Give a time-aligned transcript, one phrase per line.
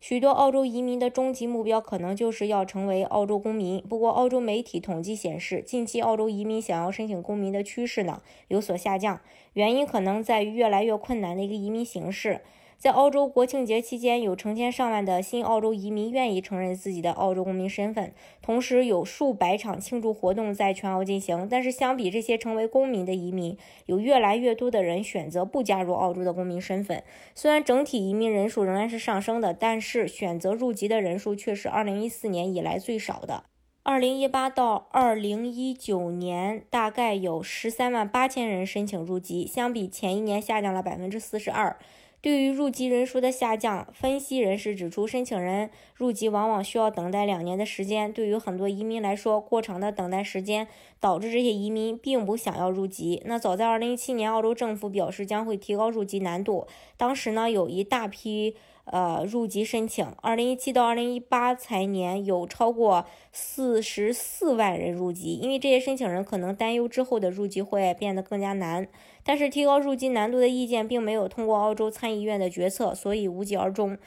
[0.00, 3.82] 许多澳洲移民的终极目标可能就是要成为澳洲公民。
[3.82, 9.20] 不过，澳洲媒体统计显示，近期澳洲移民想要申请公民的趋势呢有所下降，
[9.54, 12.42] 原因可能在于越来越困难的一个移民形势。
[12.78, 21.48] 在澳洲国庆节期间，有成千上万的新澳洲移民愿意承认自己的澳洲公民身份，同时有数百场庆祝活动在全澳进行。
[21.50, 27.02] 但是，相比这些成为公民的移民，有越来越多的人选择不加入澳洲的公民身份。
[27.34, 33.42] 虽然整体移民人数仍然是上升的，但是选择入籍的人数却是2014年以来最少的。
[33.82, 41.76] 2018到2019年，大概有13万八千人申请入籍，相比前一年下降了百分之四十二。
[42.20, 48.12] 对于入籍人数的下降，分析人士指出，申请人入籍往往需要等待两年的时间。
[48.12, 50.66] 对于很多移民来说，过长的等待时间
[50.98, 53.22] 导致这些移民并不想要入籍。
[53.24, 58.56] 那早在2017年，澳洲政府表示将会提高入籍难度，当时呢有一大批。
[58.90, 68.88] 呃，入籍申请，二零一七到二零一八财年有超过四十四万人入籍，因为这些申请人可能担忧之后的入籍会变得更加难。
[69.28, 73.98] 但是提高入籍难度的意见并没有通过澳洲参议院的决策，所以无疾而终。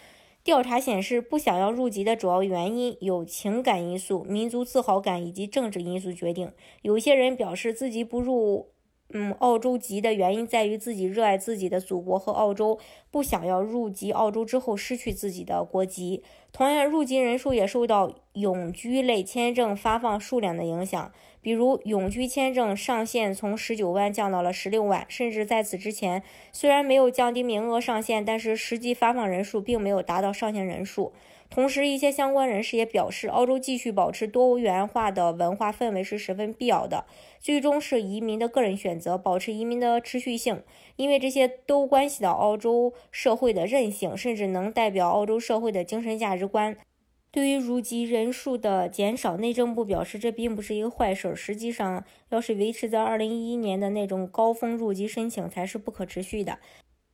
[0.44, 6.52] 调查显示，不想要入籍的主要原因有情感因素、民族自豪感以及政治因素决定。
[6.82, 8.70] 有些人表示自己不入。
[9.14, 12.80] 嗯，澳洲籍的原因在于自己热爱自己的祖国和澳洲，
[13.12, 16.24] 不想要入籍澳洲之后失去自己的国籍。
[16.54, 31.12] 同样，入籍人数也受到永居类签证发放数量的影响，比如永居签证上限从十九万降到了十六万，甚至在此之前，虽然没有降低名额上限，但是实际发放人数并没有达到上限人数。
[31.50, 37.04] 同时，一些相关人士也表示，澳洲继续保持多元化的文化氛围是十分必要的。
[37.42, 40.64] 最终是移民的个人选择，保持移民的持续性，
[40.96, 46.78] 因为这些都关系到澳洲社会的韧性，甚至能代表澳洲社会的精神价值观。
[47.32, 51.34] 对于入籍人数的减少，内政部表示这并不是一个坏事。
[51.36, 56.60] 实际上，要是维持在二零一一年的那种高峰入籍申请，才是不可持续的。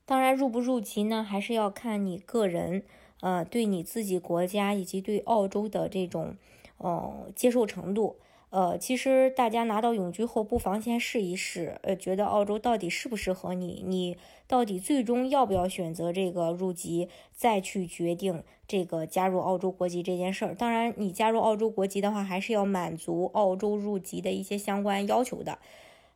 [0.06, 2.84] 当然，入不入籍呢，还是要看你个人。
[3.20, 6.36] 呃，对你自己国家以及对澳洲的这种，
[6.78, 8.18] 呃，接受程度，
[8.50, 14.16] 呃，其实大家拿到永居后，不妨先试一试，呃，觉得澳洲到底适不适合你，你
[14.48, 20.56] 到底最终要不要选择这个入籍，再去决定这个加入澳洲国籍这件事儿。
[20.56, 25.60] 当然，你加入澳洲国籍的话，还是要满足澳洲入籍的一些相关要求的。